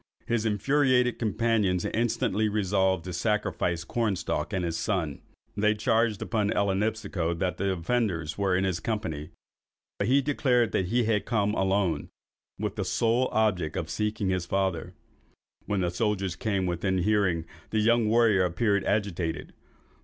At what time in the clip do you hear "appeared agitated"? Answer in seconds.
18.43-19.53